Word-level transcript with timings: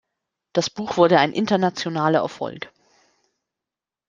Das 0.53 0.71
Buch 0.71 0.97
wurde 0.97 1.19
ein 1.19 1.31
internationaler 1.31 2.21
Erfolg. 2.21 2.71